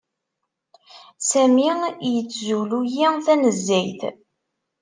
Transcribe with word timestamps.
Sami 1.29 1.67
yettzulu-iyi 2.13 3.07
tanezzayt. 3.25 4.01